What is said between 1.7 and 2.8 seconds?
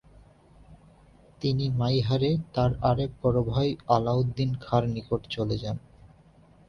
মাইহারে তার